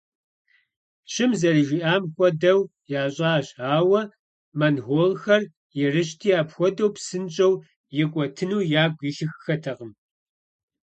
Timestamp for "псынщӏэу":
6.95-7.53